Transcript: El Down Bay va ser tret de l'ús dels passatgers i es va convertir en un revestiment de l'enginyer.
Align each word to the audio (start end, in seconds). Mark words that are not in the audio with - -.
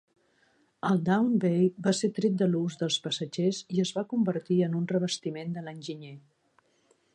El 0.87 1.01
Down 1.09 1.27
Bay 1.43 1.67
va 1.87 1.93
ser 1.97 2.09
tret 2.15 2.39
de 2.43 2.47
l'ús 2.55 2.79
dels 2.81 2.97
passatgers 3.05 3.61
i 3.77 3.85
es 3.85 3.93
va 3.99 4.07
convertir 4.15 4.57
en 4.69 4.81
un 4.83 4.91
revestiment 4.95 5.57
de 5.59 5.67
l'enginyer. 5.69 6.19